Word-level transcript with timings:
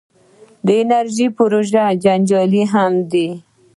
د 0.65 0.67
انرژۍ 0.81 1.27
پروژې 1.37 1.83
جنجالي 2.03 2.63
هم 2.73 2.93
دي. 3.11 3.27